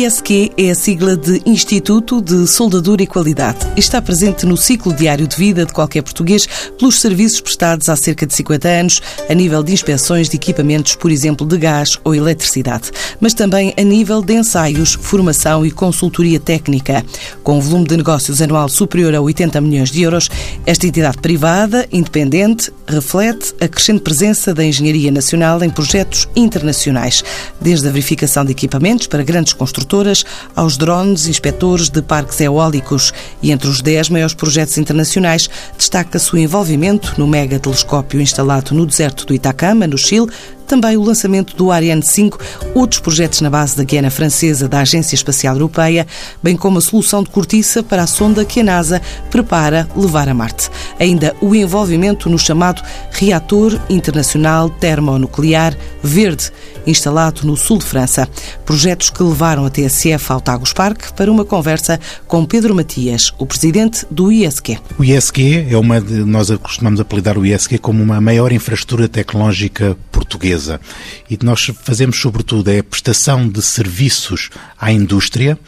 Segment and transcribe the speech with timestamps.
[0.00, 5.28] ISQ é a sigla de Instituto de Soldadura e Qualidade está presente no ciclo diário
[5.28, 9.62] de vida de qualquer português pelos serviços prestados há cerca de 50 anos, a nível
[9.62, 12.90] de inspeções de equipamentos, por exemplo, de gás ou eletricidade,
[13.20, 17.04] mas também a nível de ensaios, formação e consultoria técnica.
[17.42, 20.30] Com um volume de negócios anual superior a 80 milhões de euros,
[20.64, 27.22] esta entidade privada, independente, reflete a crescente presença da engenharia nacional em projetos internacionais,
[27.60, 33.12] desde a verificação de equipamentos para grandes construções construtoras aos drones inspectores de parques eólicos.
[33.42, 38.86] E entre os 10 maiores projetos internacionais destaca-se o envolvimento no mega telescópio instalado no
[38.86, 40.28] deserto do Itacama, no Chile,
[40.70, 42.38] também o lançamento do Ariane 5,
[42.76, 46.06] outros projetos na base da Guiana Francesa da Agência Espacial Europeia,
[46.40, 49.02] bem como a solução de cortiça para a sonda que a NASA
[49.32, 50.70] prepara levar a Marte.
[51.00, 56.52] Ainda o envolvimento no chamado Reator Internacional Termonuclear Verde,
[56.86, 58.28] instalado no sul de França.
[58.64, 63.44] Projetos que levaram a TSF ao Tagus Park para uma conversa com Pedro Matias, o
[63.44, 64.78] presidente do ISQ.
[64.96, 69.96] O ISQ é uma de, nós costumamos apelidar o ISQ como uma maior infraestrutura tecnológica
[70.12, 70.80] portuguesa empresa.
[71.28, 75.58] E nós fazemos, sobretudo, é a prestação de serviços à indústria,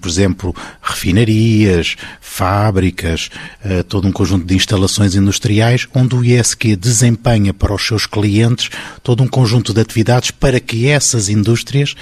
[0.00, 3.30] por exemplo, refinarias, fábricas,
[3.64, 8.70] eh, todo um conjunto de instalações industriais, onde o ISQ desempenha para os seus clientes
[9.02, 11.94] todo um conjunto de atividades para que essas indústrias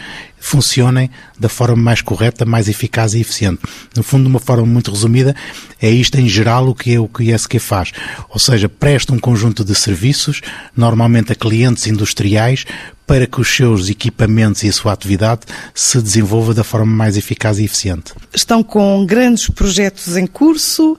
[0.43, 3.63] funcionem da forma mais correta, mais eficaz e eficiente.
[3.97, 5.37] No fundo, de uma forma muito resumida,
[5.81, 7.93] é isto em geral o que, é, o, que o ISQ faz.
[8.29, 10.41] Ou seja, presta um conjunto de serviços,
[10.77, 12.65] normalmente a clientes industriais,
[13.13, 15.43] para que os seus equipamentos e a sua atividade
[15.75, 18.15] se desenvolva da forma mais eficaz e eficiente.
[18.33, 20.97] Estão com grandes projetos em curso.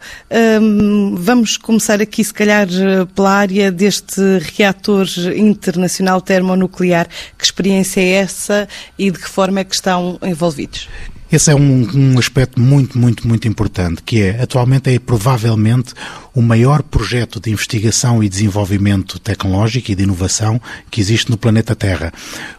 [0.61, 2.67] Um, vamos começar aqui, se calhar,
[3.15, 4.21] pela área deste
[4.55, 7.07] reator internacional termonuclear.
[7.35, 10.87] Que experiência é essa e de que forma é que estão envolvidos?
[11.33, 15.95] Esse é um, um aspecto muito, muito, muito importante, que é, atualmente é provavelmente
[16.31, 20.61] o maior projeto de investigação e desenvolvimento tecnológico e de inovação
[20.91, 22.13] que existe no planeta Terra.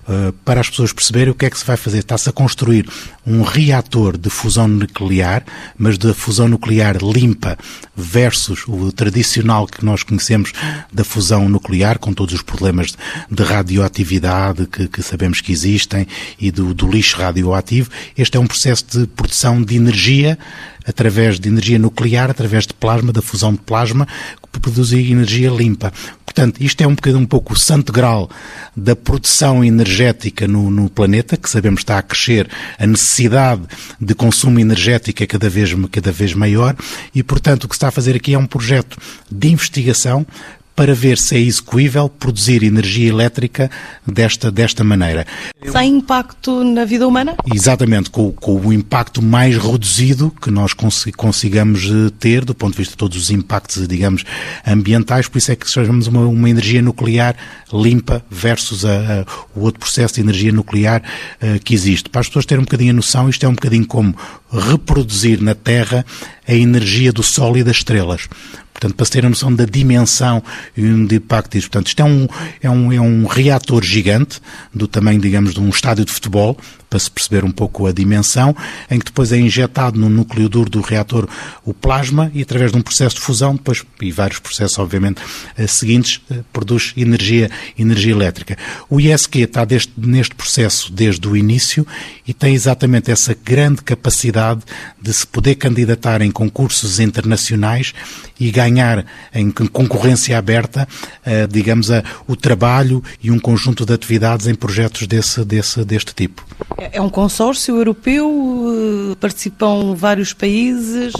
[0.08, 2.88] Uh, para as pessoas perceberem o que é que se vai fazer, está-se a construir
[3.24, 5.44] um reator de fusão nuclear,
[5.78, 7.56] mas de fusão nuclear limpa
[7.96, 10.52] versus o tradicional que nós conhecemos
[10.92, 12.96] da fusão nuclear, com todos os problemas
[13.30, 16.08] de radioatividade que, que, sabemos que existem
[16.40, 17.88] e do, do lixo radioativo.
[18.16, 20.38] Este é um processo de produção de energia
[20.86, 24.06] através de energia nuclear, através de plasma, da fusão de plasma,
[24.52, 25.92] que produzir energia limpa.
[26.24, 28.28] Portanto, isto é um bocadinho um pouco o santo grau
[28.76, 32.48] da produção energética no, no, planeta, que sabemos está a crescer,
[32.78, 33.62] a necessidade
[34.00, 36.76] de consumo energético é cada vez, cada vez maior,
[37.14, 38.98] e portanto o que se está a fazer aqui é um projeto
[39.30, 40.26] de investigação
[40.74, 43.70] para ver se é execuível produzir energia elétrica
[44.06, 45.26] desta, desta maneira.
[45.70, 47.36] Sem impacto na vida humana?
[47.52, 50.72] Exatamente, com, com o impacto mais reduzido que nós
[51.16, 54.24] consigamos eh, ter do ponto de vista de todos os impactos, digamos,
[54.66, 57.36] ambientais, por isso é que chamamos uma, uma energia nuclear
[57.72, 59.26] limpa versus a, a,
[59.58, 61.02] o outro processo de energia nuclear
[61.42, 62.08] uh, que existe.
[62.08, 64.14] Para as pessoas terem um bocadinho a noção, isto é um bocadinho como
[64.50, 66.04] reproduzir na Terra
[66.46, 68.28] a energia do Sol e das estrelas.
[68.74, 70.42] Portanto, para se ter a noção da dimensão
[70.76, 71.58] e do impacto.
[71.60, 72.28] Portanto, isto é um,
[72.60, 74.40] é um, é um reator gigante,
[74.74, 76.58] do tamanho, digamos, de um estádio de futebol,
[76.94, 78.54] para se perceber um pouco a dimensão,
[78.88, 81.28] em que depois é injetado no núcleo duro do reator
[81.64, 85.20] o plasma e através de um processo de fusão, depois, e vários processos, obviamente,
[85.58, 88.56] eh, seguintes, eh, produz energia, energia elétrica.
[88.88, 91.84] O ISQ está deste, neste processo desde o início
[92.24, 94.60] e tem exatamente essa grande capacidade
[95.02, 97.92] de se poder candidatar em concursos internacionais
[98.38, 99.04] e ganhar
[99.34, 100.86] em concorrência aberta,
[101.26, 101.88] eh, digamos,
[102.28, 106.46] o trabalho e um conjunto de atividades em projetos desse, desse, deste tipo.
[106.92, 109.12] É um consórcio europeu?
[109.12, 111.12] Eh, participam vários países?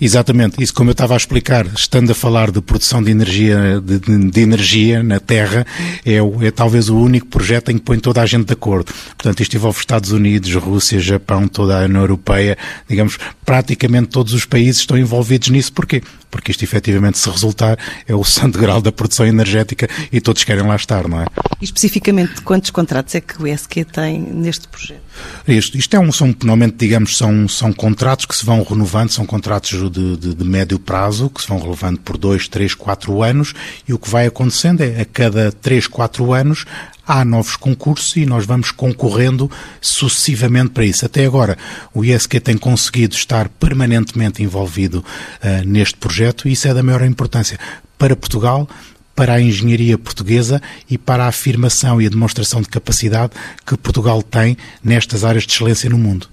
[0.00, 3.98] Exatamente, isso como eu estava a explicar, estando a falar de produção de energia, de,
[4.30, 5.66] de energia na Terra,
[6.04, 8.92] é, é, talvez o único projeto em que põe toda a gente de acordo.
[9.16, 12.56] Portanto, isto envolve Estados Unidos, Rússia, Japão, toda a União Europeia,
[12.88, 15.72] digamos, praticamente todos os países estão envolvidos nisso.
[15.72, 16.02] Porquê?
[16.32, 20.66] Porque isto efetivamente, se resultar, é o santo grau da produção energética e todos querem
[20.66, 21.26] lá estar, não é?
[21.60, 25.02] E especificamente, quantos contratos é que o ESQ tem neste projeto?
[25.46, 29.26] Isto, isto é um, são, normalmente, digamos, são, são contratos que se vão renovando, são
[29.26, 33.52] contratos de, de, de médio prazo, que se vão renovando por dois, três, quatro anos,
[33.86, 36.64] e o que vai acontecendo é, a cada três, quatro anos,
[37.06, 39.50] há novos concursos e nós vamos concorrendo
[39.80, 41.04] sucessivamente para isso.
[41.04, 41.58] Até agora,
[41.94, 47.02] o ISQ tem conseguido estar permanentemente envolvido uh, neste projeto e isso é da maior
[47.02, 47.58] importância
[47.98, 48.68] para Portugal,
[49.14, 53.32] para a engenharia portuguesa e para a afirmação e a demonstração de capacidade
[53.66, 56.28] que Portugal tem nestas áreas de excelência no mundo.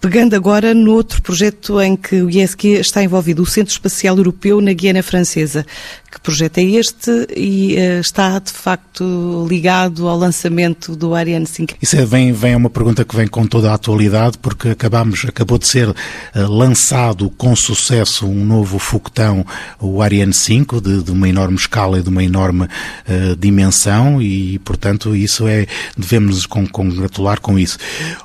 [0.00, 4.58] Pegando agora no outro projeto em que o ISQ está envolvido, o Centro Espacial Europeu
[4.62, 5.66] na Guiana Francesa.
[6.10, 11.74] Que projeto é este e uh, está de facto ligado ao lançamento do Ariane 5?
[11.80, 15.56] Isso é, vem, vem uma pergunta que vem com toda a atualidade, porque acabamos, acabou
[15.56, 15.94] de ser uh,
[16.48, 19.46] lançado com sucesso um novo foguetão,
[19.78, 24.58] o Ariane 5, de, de uma enorme escala e de uma enorme uh, dimensão, e
[24.58, 25.66] portanto isso é,
[25.96, 27.78] devemos nos congratular com isso.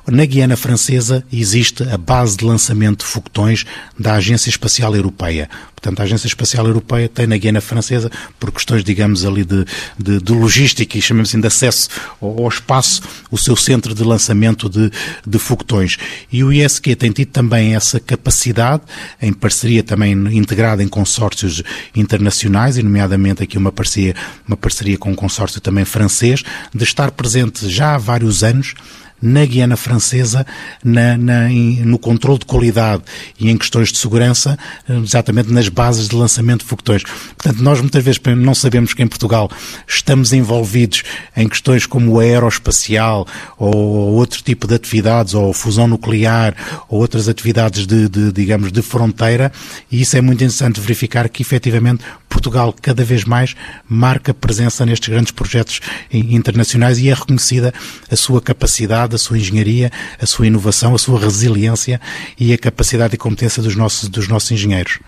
[0.08, 3.64] Na Guiana Francesa existe a base de lançamento de foguetões
[3.96, 5.48] da Agência Espacial Europeia.
[5.86, 8.10] Portanto, a Agência Espacial Europeia tem na Guiana Francesa,
[8.40, 9.64] por questões, digamos, ali de,
[9.96, 11.88] de, de logística e chamamos assim de acesso
[12.20, 14.90] ao, ao, espaço, o seu centro de lançamento de,
[15.24, 15.96] de foguetões.
[16.32, 18.82] E o ISQ tem tido também essa capacidade,
[19.22, 21.62] em parceria também integrada em consórcios
[21.94, 26.42] internacionais, e nomeadamente aqui uma parceria, uma parceria com um consórcio também francês,
[26.74, 28.74] de estar presente já há vários anos
[29.20, 30.46] na Guiana Francesa
[30.84, 33.02] na, na, no controle de qualidade
[33.38, 34.58] e em questões de segurança,
[34.88, 37.02] exatamente nas bases de lançamento de foguetões.
[37.02, 39.50] Portanto, nós muitas vezes não sabemos que em Portugal
[39.86, 41.02] estamos envolvidos
[41.36, 43.26] em questões como o aeroespacial
[43.58, 43.74] ou
[44.14, 46.54] outro tipo de atividades, ou fusão nuclear,
[46.88, 49.52] ou outras atividades de, de digamos, de fronteira,
[49.90, 52.04] e isso é muito interessante verificar que efetivamente
[52.36, 53.56] Portugal cada vez mais
[53.88, 55.80] marca presença nestes grandes projetos
[56.12, 57.72] internacionais e é reconhecida
[58.10, 59.90] a sua capacidade, a sua engenharia,
[60.20, 61.98] a sua inovação, a sua resiliência
[62.38, 64.98] e a capacidade e competência dos nossos, dos nossos engenheiros.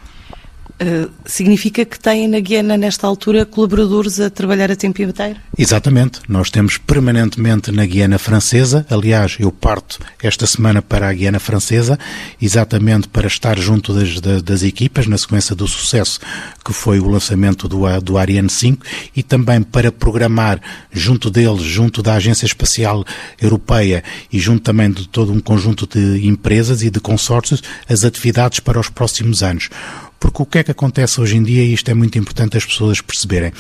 [0.81, 5.37] Uh, significa que têm na Guiana, nesta altura, colaboradores a trabalhar a tempo inteiro?
[5.57, 6.21] Exatamente.
[6.29, 8.87] Nós temos permanentemente na Guiana Francesa.
[8.89, 11.99] Aliás, eu parto esta semana para a Guiana Francesa,
[12.41, 16.21] exatamente para estar junto das, das, das equipas, na sequência do sucesso
[16.65, 18.85] que foi o lançamento do, do Ariane 5,
[19.17, 20.61] e também para programar
[20.93, 23.05] junto deles, junto da Agência Espacial
[23.41, 28.61] Europeia e junto também de todo um conjunto de empresas e de consórcios, as atividades
[28.61, 29.71] para os próximos anos.
[30.21, 32.65] Porque o que é que acontece hoje em dia, e isto é muito importante as
[32.65, 33.53] pessoas perceberem.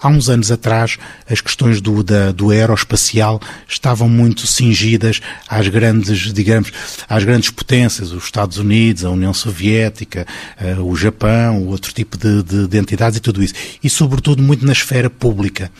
[0.00, 0.98] Há uns anos atrás,
[1.30, 6.72] as questões do, da, do aeroespacial estavam muito cingidas às grandes, digamos,
[7.08, 10.26] às grandes potências, os Estados Unidos, a União Soviética,
[10.60, 13.54] uh, o Japão, outro tipo de, de, de entidades e tudo isso.
[13.82, 15.70] E, sobretudo, muito na esfera pública.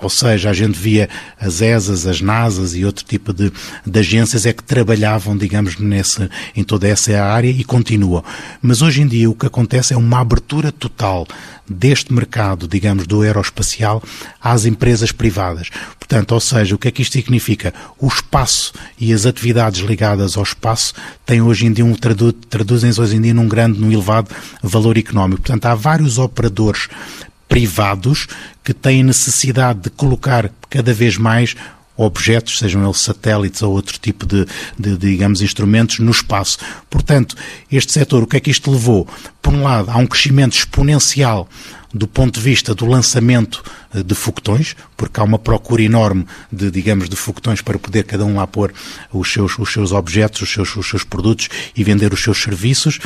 [0.00, 1.08] Ou seja, a gente via
[1.40, 3.52] as ESAs, as NASAs e outro tipo de,
[3.84, 8.22] de agências é que trabalhavam, digamos, nesse, em toda essa área e continuam.
[8.62, 11.26] Mas hoje em dia o que acontece é uma abertura total
[11.68, 14.02] deste mercado, digamos, do aeroespacial
[14.40, 15.68] às empresas privadas.
[15.98, 17.74] Portanto, ou seja, o que é que isto significa?
[17.98, 20.94] O espaço e as atividades ligadas ao espaço
[21.26, 24.30] têm hoje em dia um traduzem-se hoje em dia num grande, num elevado
[24.62, 25.42] valor económico.
[25.42, 26.88] Portanto, há vários operadores
[27.48, 28.26] privados
[28.62, 31.56] que têm necessidade de colocar cada vez mais
[31.96, 34.46] objetos, sejam eles satélites ou outro tipo de,
[34.78, 36.58] de, digamos, instrumentos no espaço.
[36.88, 37.36] Portanto,
[37.70, 39.08] este setor, o que é que isto levou?
[39.42, 41.48] Por um lado, há um crescimento exponencial
[41.92, 43.62] do ponto de vista do lançamento
[43.94, 48.24] eh, de foguetões, porque há uma procura enorme de, digamos, de foguetões para poder cada
[48.24, 48.72] um lá pôr
[49.12, 52.98] os seus, os seus objetos, os seus, os seus produtos e vender os seus serviços.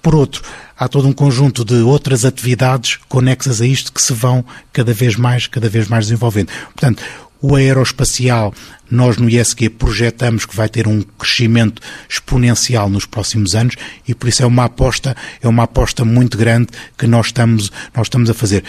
[0.00, 0.42] Por outro,
[0.76, 5.16] há todo um conjunto de outras atividades conexas a isto que se vão cada vez
[5.16, 6.48] mais, cada vez mais desenvolvendo.
[6.74, 7.02] Portanto,
[7.40, 8.54] o aeroespacial
[8.92, 13.74] nós no ISQ projetamos que vai ter um crescimento exponencial nos próximos anos
[14.06, 16.68] e por isso é uma aposta, é uma aposta muito grande
[16.98, 18.62] que nós estamos, nós estamos a fazer.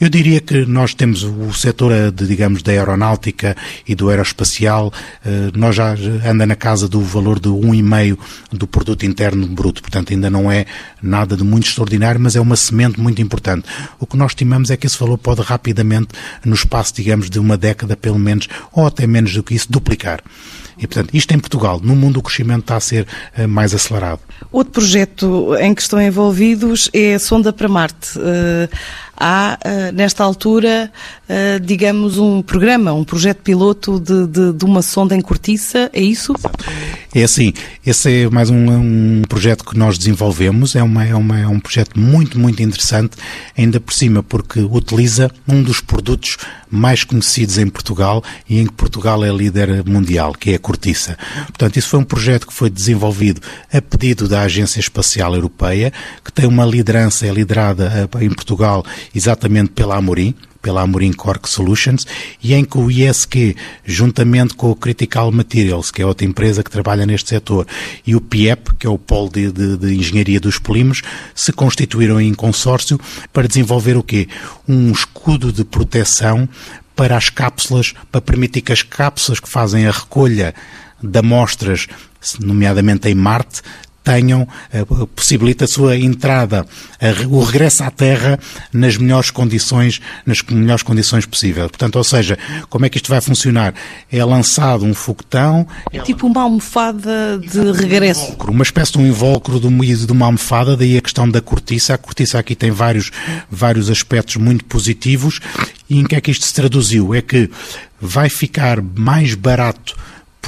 [0.00, 3.56] Eu diria que nós temos o setor eh, de, digamos, da aeronáutica
[3.86, 4.92] e do aeroespacial,
[5.24, 5.94] eh, nós já
[6.26, 8.18] anda na casa do valor de 1,5
[8.52, 10.66] do produto interno bruto, portanto ainda não é
[11.00, 13.66] nada de muito extraordinário, mas é uma semente muito importante.
[14.00, 16.08] O que nós estimamos é que esse valor pode rapidamente,
[16.44, 20.22] no espaço, digamos, de uma década pelo menos, ou até menos do que isso, duplicar.
[20.78, 21.80] E, portanto, isto em Portugal.
[21.82, 23.06] No mundo o crescimento está a ser
[23.36, 24.20] uh, mais acelerado.
[24.52, 28.16] Outro projeto em que estão envolvidos é a Sonda para Marte.
[28.16, 28.68] Uh,
[29.16, 30.90] há, uh, nesta altura,
[31.62, 36.32] digamos, um programa, um projeto piloto de, de, de, uma sonda em cortiça, é isso?
[37.14, 37.54] É assim,
[37.86, 41.58] esse é mais um, um projeto que nós desenvolvemos, é, uma, é, uma, é um
[41.58, 43.16] projeto muito, muito interessante,
[43.56, 46.36] ainda por cima, porque utiliza um dos produtos
[46.70, 51.16] mais conhecidos em Portugal e em que Portugal é líder mundial, que é a cortiça.
[51.46, 53.40] Portanto, isso foi um projeto que foi desenvolvido
[53.72, 55.90] a pedido da Agência Espacial Europeia,
[56.22, 58.84] que tem uma liderança, é liderada eh, em Portugal
[59.14, 62.06] exatamente pela Amorim, pela Amorim Cork Solutions
[62.42, 66.70] e em que o ISQ, juntamente com o Critical Materials, que é outra empresa que
[66.70, 67.66] trabalha neste setor,
[68.06, 71.02] e o PIEP, que é o Polo de, de, de Engenharia dos Polímeros,
[71.34, 72.98] se constituíram em consórcio
[73.32, 74.28] para desenvolver o quê?
[74.66, 76.48] Um escudo de proteção
[76.94, 80.54] para as cápsulas, para permitir que as cápsulas que fazem a recolha
[81.00, 81.86] de amostras,
[82.40, 83.62] nomeadamente em Marte,
[84.08, 86.66] tenham, eh, possibilita a sua entrada,
[87.28, 88.38] o regresso à Terra
[88.72, 91.68] nas melhores condições, nas melhores condições possíveis.
[91.68, 92.38] Portanto, ou seja,
[92.70, 93.74] como é que isto vai funcionar?
[94.10, 95.66] É lançado um foguetão...
[95.92, 98.34] É tipo uma almofada de regresso.
[98.48, 101.92] Uma espécie de um invólucro de, de uma almofada, daí a questão da cortiça.
[101.92, 103.10] A cortiça aqui tem vários,
[103.50, 105.38] vários aspectos muito positivos.
[105.90, 107.14] E em que é que isto se traduziu?
[107.14, 107.50] É que
[108.00, 109.94] vai ficar mais barato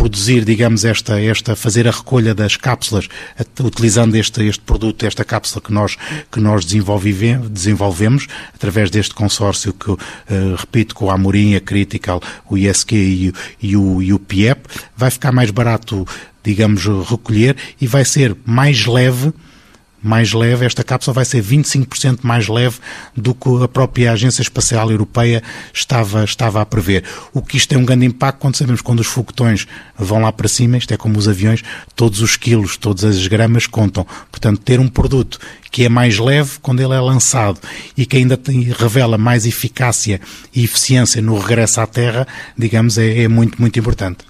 [0.01, 3.07] produzir, digamos, esta, esta, fazer a recolha das cápsulas,
[3.63, 5.99] utilizando este, este produto, esta cápsula que nós,
[6.33, 9.99] que nós desenvolvemos, através deste consórcio que, uh,
[10.57, 14.67] repito, com a Amorim, a Critical, o ISQ e, e, o, e o PIEP,
[14.97, 16.09] vai ficar mais barato,
[16.43, 19.35] digamos, recolher e vai ser mais leve,
[20.03, 22.79] mais leve, esta cápsula vai ser 25% mais leve
[23.17, 25.43] do que a própria Agência Espacial Europeia
[25.73, 27.05] estava, estava a prever.
[27.33, 29.67] O que isto tem um grande impacto quando sabemos quando os foguetões
[29.99, 31.63] vão lá para cima, isto é como os aviões,
[31.95, 34.07] todos os quilos, todas as gramas contam.
[34.31, 35.39] Portanto, ter um produto
[35.71, 37.61] que é mais leve quando ele é lançado
[37.97, 40.21] e que ainda tem, revela mais eficácia
[40.55, 42.27] e eficiência no regresso à Terra,
[42.57, 44.30] digamos, é, é muito, muito importante.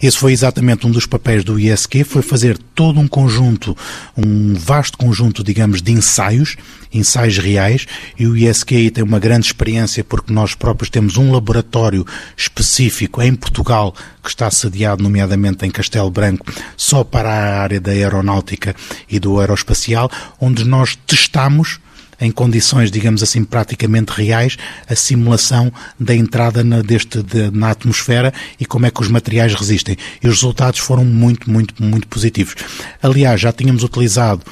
[0.00, 3.76] Esse foi exatamente um dos papéis do ISQ, foi fazer todo um conjunto,
[4.16, 6.56] um vasto conjunto, digamos, de ensaios,
[6.92, 7.86] ensaios reais,
[8.18, 13.34] e o ISQ tem uma grande experiência porque nós próprios temos um laboratório específico em
[13.34, 18.74] Portugal que está sediado nomeadamente em Castelo Branco só para a área da aeronáutica
[19.08, 21.78] e do aeroespacial, onde nós testamos
[22.20, 24.56] em condições, digamos assim, praticamente reais,
[24.88, 29.54] a simulação da entrada na, deste, de, na atmosfera e como é que os materiais
[29.54, 29.96] resistem.
[30.22, 32.54] E os resultados foram muito, muito, muito positivos.
[33.02, 34.42] Aliás, já tínhamos utilizado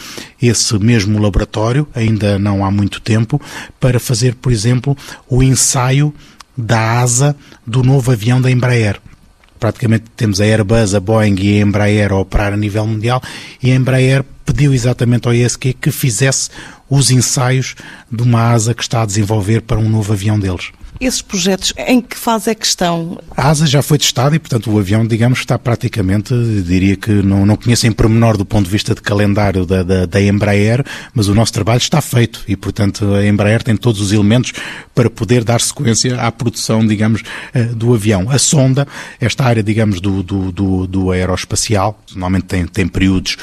[0.40, 3.40] esse mesmo laboratório, ainda não há muito tempo,
[3.78, 4.96] para fazer, por exemplo,
[5.28, 6.14] o ensaio
[6.56, 9.00] da asa do novo avião da Embraer
[9.58, 13.20] praticamente temos a Airbus, a Boeing e a Embraer a operar a nível mundial
[13.62, 16.50] e a Embraer pediu exatamente ao ISQ que fizesse
[16.88, 17.74] os ensaios
[18.10, 20.70] de uma asa que está a desenvolver para um novo avião deles.
[21.00, 23.20] Esses projetos, em que fase é que estão?
[23.36, 27.46] A asa já foi testada e, portanto, o avião, digamos, está praticamente, diria que não,
[27.46, 31.28] não conheço em pormenor do ponto de vista de calendário da, da, da Embraer, mas
[31.28, 34.52] o nosso trabalho está feito e, portanto, a Embraer tem todos os elementos
[34.92, 37.22] para poder dar sequência à produção, digamos,
[37.54, 38.28] eh, do avião.
[38.28, 38.88] A sonda,
[39.20, 43.36] esta área, digamos, do, do, do, do aeroespacial, normalmente tem, tem períodos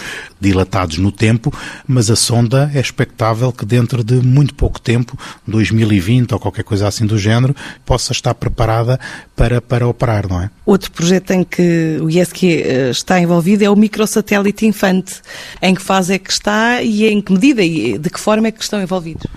[0.45, 1.51] dilatados no tempo,
[1.87, 6.87] mas a sonda é expectável que dentro de muito pouco tempo, 2020 ou qualquer coisa
[6.87, 8.99] assim do género, possa estar preparada
[9.35, 10.49] para, para operar, não é?
[10.65, 15.15] Outro projeto em que o ISQ eh, está envolvido é o microsatélite Infante.
[15.61, 18.51] Em que fase é que está e em que medida e de que forma é
[18.51, 19.27] que estão envolvidos?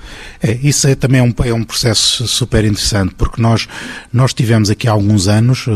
[0.43, 3.69] É, isso é também um, é um processo super interessante, porque nós,
[4.13, 5.71] nós tivemos aqui há alguns anos, eh,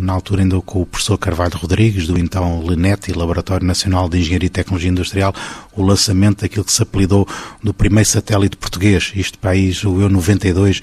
[0.00, 4.46] na altura ainda com o professor Carvalho Rodrigues, do então LENET, Laboratório Nacional de Engenharia
[4.46, 5.34] e Tecnologia Industrial,
[5.76, 7.26] o lançamento daquilo que se apelidou
[7.62, 10.80] do primeiro satélite português, isto país, o EU 92,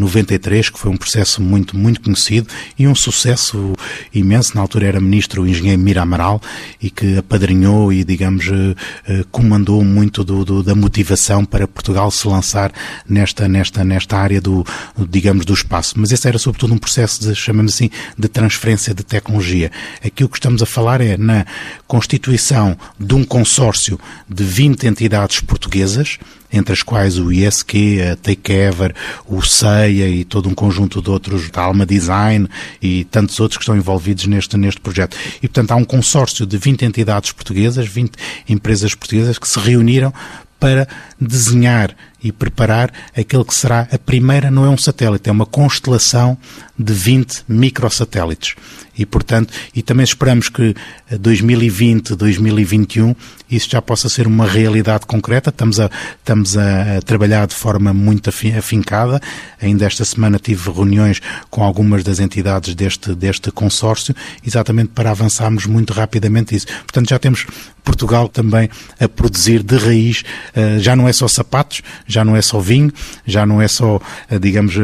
[0.00, 3.74] 93, que foi um processo muito, muito conhecido e um sucesso
[4.12, 4.54] imenso.
[4.54, 6.40] Na altura era ministro o engenheiro Mira Amaral
[6.80, 8.74] e que apadrinhou e, digamos, eh,
[9.06, 12.72] eh, comandou muito do, do, da motivação para Portugal se lançar
[13.08, 14.64] nesta, nesta, nesta área do,
[15.08, 15.94] digamos, do espaço.
[15.96, 19.70] Mas esse era sobretudo um processo de, chamamos assim, de transferência de tecnologia.
[20.04, 21.46] Aqui o que estamos a falar é na
[21.86, 26.18] constituição de um consórcio de 20 entidades portuguesas,
[26.52, 28.94] entre as quais o ISQ, a Takeover,
[29.26, 32.48] o CEIA e todo um conjunto de outros, da Alma Design
[32.80, 35.16] e tantos outros que estão envolvidos neste, neste projeto.
[35.42, 38.12] E, portanto, há um consórcio de 20 entidades portuguesas, 20
[38.48, 40.12] empresas portuguesas que se reuniram
[40.58, 40.88] para
[41.20, 46.38] desenhar e preparar aquele que será a primeira, não é um satélite, é uma constelação
[46.76, 48.56] de 20 microsatélites.
[48.96, 50.74] E, portanto, e também esperamos que
[51.10, 53.14] 2020, 2021,
[53.50, 55.50] isso já possa ser uma realidade concreta.
[55.50, 59.20] Estamos a, estamos a, trabalhar de forma muito afincada.
[59.60, 64.14] Ainda esta semana tive reuniões com algumas das entidades deste, deste consórcio,
[64.46, 66.66] exatamente para avançarmos muito rapidamente isso.
[66.66, 67.46] Portanto, já temos
[67.82, 71.82] Portugal também a produzir de raiz, eh, já não é só sapatos,
[72.14, 72.92] já não é só vinho,
[73.26, 74.74] já não é só, eh, digamos,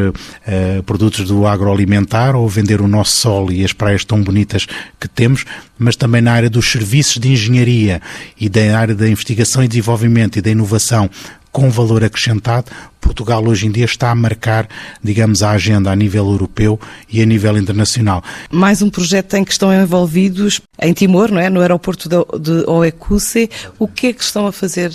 [0.47, 4.67] eh, produtos do agroalimentar ou vender o nosso sol e as praias tão bonitas
[4.99, 5.45] que temos,
[5.79, 8.03] mas também na área dos serviços de engenharia
[8.39, 11.09] e da área da investigação e desenvolvimento e da inovação
[11.53, 14.69] com valor acrescentado, Portugal hoje em dia está a marcar,
[15.03, 16.79] digamos, a agenda a nível europeu
[17.09, 18.23] e a nível internacional.
[18.51, 21.51] Mais um projeto em que estão envolvidos em Timor, não é?
[21.51, 23.51] No aeroporto de Oecuse.
[23.79, 24.91] O que é que estão a fazer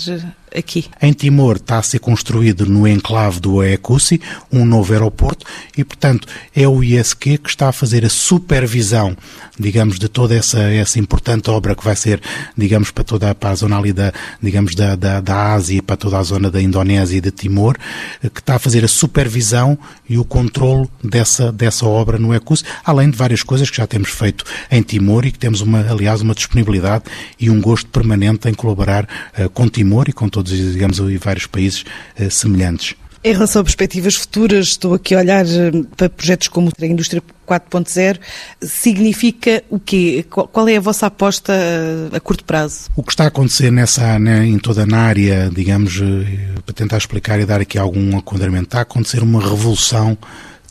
[0.54, 0.86] aqui?
[1.00, 4.20] Em Timor está a ser construído no enclave do Oecuse
[4.50, 5.44] um novo aeroporto
[5.76, 9.16] e, portanto, é o ISQ que está a fazer a supervisão,
[9.58, 12.20] digamos, de toda essa, essa importante obra que vai ser,
[12.56, 16.18] digamos, para toda para a zona ali da, digamos, da, da, da Ásia, para toda
[16.18, 17.76] a zona da Indonésia e de Timor,
[18.32, 23.10] que está a fazer a supervisão e o controle dessa, dessa obra no Oecuse, além
[23.10, 26.34] de várias coisas que já temos feito em Timor e que temos, uma, aliás, uma
[26.34, 27.04] disponibilidade
[27.38, 31.84] e um gosto permanente em colaborar uh, com Timor e com todos, digamos, vários países
[32.18, 32.94] uh, semelhantes.
[33.24, 37.22] Em relação a perspectivas futuras, estou aqui a olhar eh, para projetos como a Indústria
[37.46, 38.18] 4.0.
[38.60, 40.24] Significa o quê?
[40.28, 41.52] Qual é a vossa aposta
[42.12, 42.88] a curto prazo?
[42.94, 46.00] O que está a acontecer nessa, né, em toda a área, digamos,
[46.64, 50.16] para tentar explicar e dar aqui algum enquadramento, está a acontecer uma revolução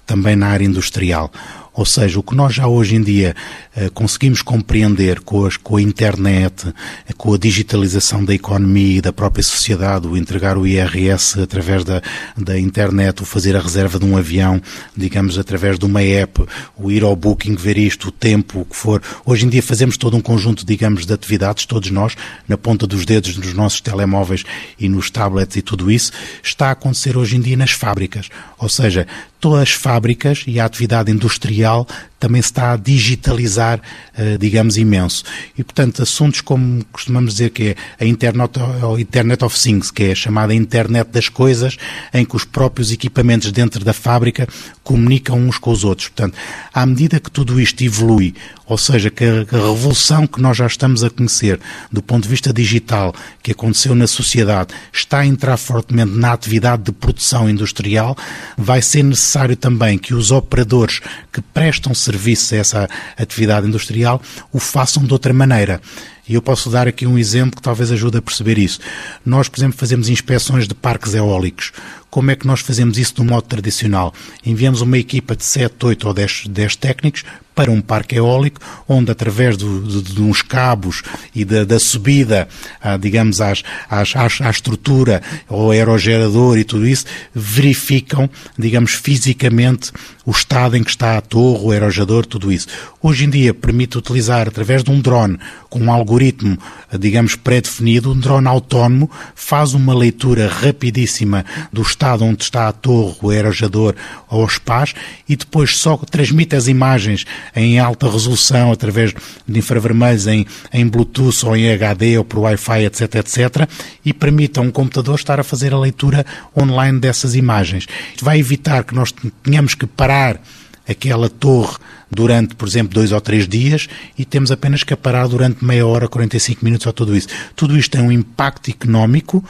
[0.06, 1.32] também na área industrial
[1.76, 3.36] ou seja, o que nós já hoje em dia
[3.76, 6.74] uh, conseguimos compreender com, as, com a internet,
[7.18, 12.02] com a digitalização da economia e da própria sociedade, o entregar o IRS através da,
[12.38, 14.62] da internet, o fazer a reserva de um avião,
[14.96, 16.46] digamos, através de uma app,
[16.78, 19.02] o ir ao booking, ver isto, o tempo, o que for.
[19.26, 22.16] Hoje em dia fazemos todo um conjunto, digamos, de atividades, todos nós,
[22.48, 24.46] na ponta dos dedos dos nossos telemóveis
[24.80, 28.30] e nos tablets e tudo isso, está a acontecer hoje em dia nas fábricas.
[28.58, 29.06] Ou seja,
[29.54, 31.86] as fábricas e a atividade industrial
[32.20, 33.82] também se está a digitalizar,
[34.18, 35.24] eh, digamos, imenso.
[35.58, 38.60] E, portanto, assuntos como costumamos dizer que é a Internet,
[39.00, 41.78] Internet of Things, que é a chamada Internet das Coisas,
[42.14, 44.48] em que os próprios equipamentos dentro da fábrica
[44.84, 46.08] comunicam uns com os outros.
[46.08, 46.38] Portanto,
[46.74, 48.34] à medida que tudo isto evolui,
[48.68, 51.60] ou seja, que a revolução que nós já estamos a conhecer
[51.92, 56.84] do ponto de vista digital que aconteceu na sociedade está a entrar fortemente na atividade
[56.84, 58.18] de produção industrial,
[58.58, 64.22] vai ser necessário também que os operadores que prestam serviço a essa atividade industrial
[64.52, 65.82] o façam de outra maneira.
[66.28, 68.80] E eu posso dar aqui um exemplo que talvez ajude a perceber isso.
[69.24, 71.72] Nós, por exemplo, fazemos inspeções de parques eólicos.
[72.10, 74.14] Como é que nós fazemos isso do modo tradicional?
[74.44, 77.24] Enviamos uma equipa de 7, 8 ou 10, 10 técnicos
[77.56, 81.02] para um parque eólico, onde através do, de, de, uns cabos
[81.34, 82.48] e da, da subida,
[82.82, 89.92] ah, digamos, às, às, à estrutura, ao aerogerador e tudo isso, verificam, digamos, fisicamente
[90.26, 92.68] o estado em que está a torre, o aerogerador, tudo isso.
[93.02, 95.38] Hoje em dia permite utilizar, através de um drone,
[95.70, 96.58] com um algoritmo,
[97.00, 103.18] digamos, pré-definido, um drone autónomo, faz uma leitura rapidíssima do estado onde está a torre,
[103.22, 103.94] o aerogerador
[104.28, 104.94] ou os pás
[105.30, 109.14] e depois só transmite as imagens em alta resolução, através
[109.48, 113.70] de infravermelhos, em, em Bluetooth ou em HD ou por Wi-Fi, etc, etc,
[114.04, 116.26] e permite a um computador estar a fazer a leitura
[116.58, 117.88] online dessas imagens.
[118.12, 120.40] Isto vai evitar que nós tenhamos que parar
[120.88, 121.78] aquela torre
[122.10, 126.08] durante, por exemplo, dois ou três dias e temos apenas que parar durante meia hora,
[126.08, 127.28] 45 minutos ou tudo isso.
[127.56, 129.44] Tudo isto tem um impacto económico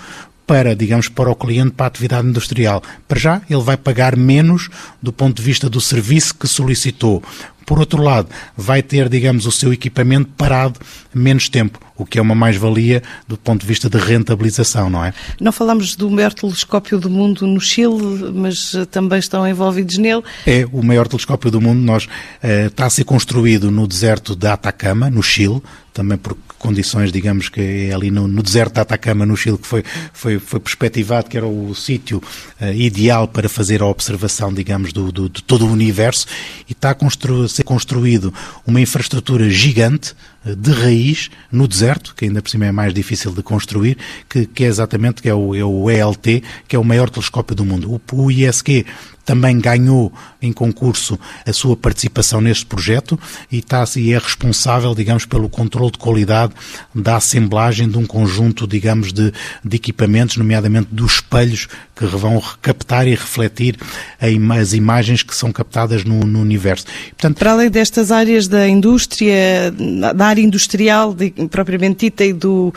[0.45, 2.81] para, digamos, para o cliente, para a atividade industrial.
[3.08, 4.69] Para já, ele vai pagar menos
[5.01, 7.23] do ponto de vista do serviço que solicitou.
[7.65, 10.79] Por outro lado, vai ter, digamos, o seu equipamento parado
[11.12, 15.12] menos tempo, o que é uma mais-valia do ponto de vista de rentabilização, não é?
[15.41, 20.21] Não falamos do maior telescópio do mundo no Chile, mas eh, também estão envolvidos nele.
[20.45, 21.81] É o maior telescópio do mundo.
[21.81, 27.11] Nós, uh, está a ser construído no deserto de Atacama, no Chile, também por condições,
[27.11, 30.59] digamos que é ali no, no, deserto de Atacama, no Chile, que foi, foi, foi
[30.59, 32.21] perspectivado que era o sítio
[32.61, 36.27] uh, ideal para fazer a observação, digamos, do, do, de todo o universo.
[36.67, 38.33] E está a, constru a ser construído
[38.65, 40.15] uma infraestrutura gigante
[40.53, 43.97] de raiz no deserto, que ainda por cima é mais difícil de construir,
[44.29, 47.55] que, que é exatamente que é o, é o ELT, que é o maior telescópio
[47.55, 48.01] do mundo.
[48.12, 48.86] O, o ISQ
[49.25, 53.19] também ganhou em concurso a sua participação neste projeto
[53.51, 56.53] e, está, e é responsável, digamos, pelo controle de qualidade
[56.93, 63.08] da assemblagem de um conjunto, digamos, de, de equipamentos, nomeadamente dos espelhos que vão captar
[63.08, 63.77] e refletir
[64.19, 66.86] as imagens que são captadas no, no universo.
[67.10, 69.73] Portanto, para além destas áreas da indústria,
[70.15, 72.74] da área industrial de, propriamente dita e do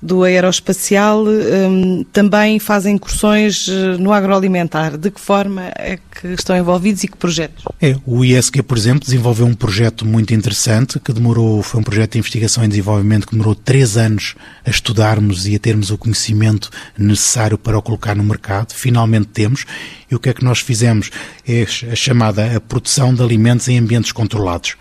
[0.00, 4.96] do aeroespacial um, também fazem incursões eh, no agroalimentar.
[4.96, 7.64] De que forma é que estão envolvidos e que projetos?
[7.80, 12.12] É, o ISQ, por exemplo, desenvolveu um projeto muito interessante que demorou, foi um projeto
[12.12, 16.70] de investigação e desenvolvimento que demorou três anos a estudarmos e a termos o conhecimento
[16.96, 18.72] necessário para o colocar no mercado.
[18.74, 19.64] Finalmente temos.
[20.08, 21.10] E o que é que nós fizemos?
[21.46, 24.76] É a chamada a produção de alimentos em ambientes controlados.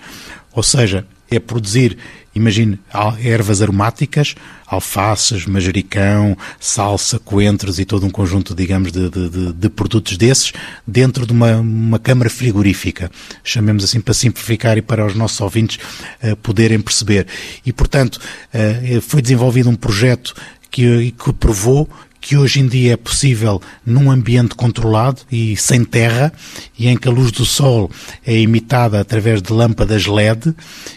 [0.54, 1.98] Ou seja, é produzir
[2.38, 2.78] Imagine
[3.24, 4.36] ervas aromáticas,
[4.68, 10.54] alfaces, manjericão, salsa, coentros e todo um conjunto, digamos, de, de, de produtos desses
[10.86, 13.10] dentro de uma, uma câmara frigorífica.
[13.44, 15.80] Chamemos assim para simplificar e para os nossos ouvintes
[16.22, 17.26] uh, poderem perceber.
[17.66, 20.36] E, portanto, uh, foi desenvolvido um projeto
[20.70, 26.34] que, que provou que hoje em dia é possível num ambiente controlado e sem terra,
[26.77, 27.89] e em que a luz do sol
[28.25, 30.53] é imitada através de lâmpadas LED,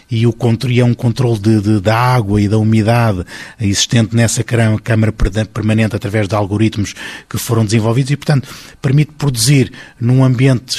[0.09, 0.35] e, o,
[0.67, 3.23] e é um controle de, de, da água e da umidade
[3.59, 5.13] existente nessa câmara
[5.53, 6.93] permanente através de algoritmos
[7.29, 8.49] que foram desenvolvidos, e, portanto,
[8.81, 10.75] permite produzir num ambiente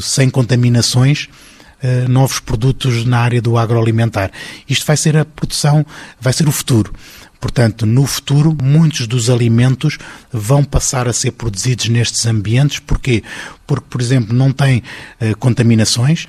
[0.00, 1.28] sem contaminações,
[1.76, 4.32] Uh, novos produtos na área do agroalimentar.
[4.66, 5.84] Isto vai ser a produção,
[6.18, 6.90] vai ser o futuro.
[7.46, 9.98] Portanto, no futuro, muitos dos alimentos
[10.32, 12.80] vão passar a ser produzidos nestes ambientes.
[12.80, 13.22] Porquê?
[13.64, 14.82] Porque, por exemplo, não tem
[15.20, 16.26] uh, contaminações,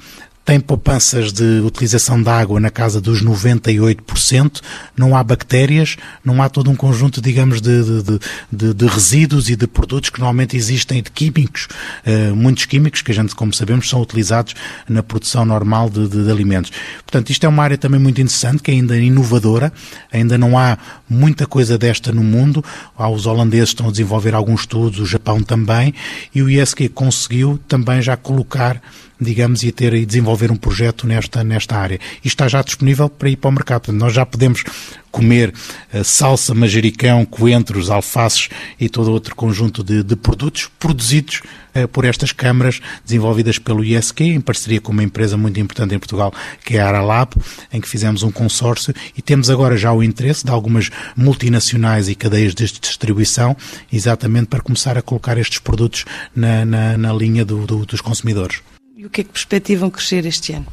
[0.48, 4.62] tem poupanças de utilização de água na casa dos 98%,
[4.96, 9.58] não há bactérias, não há todo um conjunto, digamos, de, de, de, de resíduos e
[9.58, 11.68] de produtos que normalmente existem de químicos,
[12.06, 14.56] uh, muitos químicos que a gente, como sabemos, são utilizados
[14.88, 16.72] na produção normal de, de, alimentos.
[17.00, 19.74] Portanto, isto é uma área também muito interessante, que é ainda inovadora,
[20.14, 20.78] ainda não há
[21.10, 22.64] muita coisa desta no mundo,
[22.98, 25.94] os holandeses estão a desenvolver alguns estudos, o Japão também,
[26.34, 28.82] e o ISQ conseguiu também já colocar
[29.20, 32.00] digamos, e ter e desenvolver um projeto nesta, nesta área.
[32.23, 33.82] E está já disponível para ir para o mercado.
[33.82, 34.63] Portanto, nós já podemos
[35.12, 35.54] comer
[35.93, 41.41] uh, salsa, manjericão, coentros, alfaces e todo outro conjunto de, de produtos produzidos
[41.76, 46.00] uh, por estas câmaras desenvolvidas pelo ISQ, em parceria com uma empresa muito importante em
[46.00, 46.32] Portugal,
[46.63, 47.32] que é a Aralab,
[47.73, 52.15] em que fizemos um consórcio e temos agora já o interesse de algumas multinacionais e
[52.15, 53.58] cadeias de distribuição,
[53.91, 58.62] exatamente para começar a colocar estes produtos na, na, na linha do, do, dos consumidores.
[59.00, 60.66] E o que é que perspectivam crescer este ano?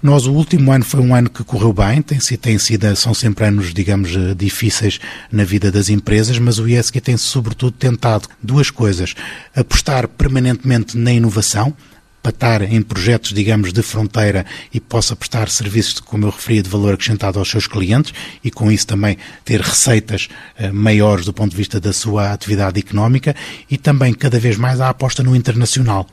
[0.00, 3.44] Nós, o último ano foi um ano que correu bem, tem, tem sido, são sempre
[3.44, 5.00] anos, digamos, eh, difíceis
[5.32, 9.16] na vida das empresas, mas o ISQ tem sobretudo tentado duas coisas.
[9.52, 11.76] Apostar permanentemente na inovação,
[12.22, 16.70] para estar em projetos, digamos, de fronteira e possa prestar serviços, como eu referi, de
[16.70, 18.14] valor acrescentado aos seus clientes
[18.44, 22.78] e com isso também ter receitas uh, maiores do ponto de vista da sua atividade
[22.78, 23.34] económica
[23.68, 26.06] e também cada vez mais a aposta no internacional.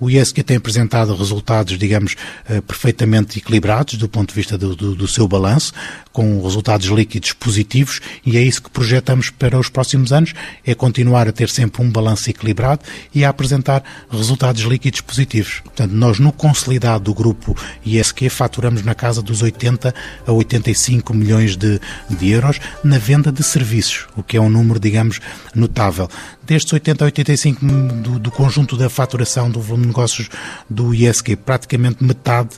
[0.00, 2.14] O IESC tem apresentado resultados, digamos,
[2.48, 5.72] eh, perfeitamente equilibrados do ponto de vista do, do, do, seu balanço,
[6.12, 10.34] com resultados líquidos positivos, e é isso que projetamos para os próximos anos,
[10.64, 12.82] é continuar a ter sempre um balanço equilibrado
[13.12, 15.60] e a apresentar resultados líquidos positivos.
[15.64, 19.92] Portanto, nós no consolidado do grupo ISQ faturamos na casa dos 80
[20.26, 24.78] a 85 milhões de, de euros na venda de serviços, o que é um número,
[24.78, 25.20] digamos,
[25.54, 26.08] notável.
[26.46, 30.28] Destes 80 a 85 do, do conjunto da faturação do volume negócios
[30.70, 32.50] do ISQ, praticamente metade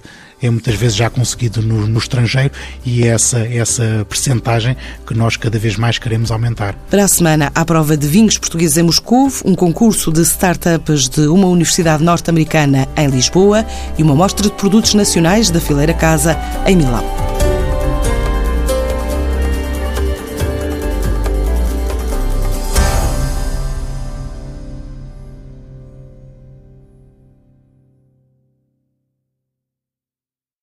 [0.43, 2.51] é muitas vezes já conseguido no, no, estrangeiro
[2.85, 6.75] e é essa, essa percentagem que nós cada vez mais queremos aumentar.
[6.89, 11.27] Para a semana, à prova de vinhos portugueses em Moscou, um concurso de startups de
[11.27, 13.67] uma universidade norte-americana em Lisboa
[13.99, 17.30] e uma mostra de produtos nacionais da Fileira Casa em Milão.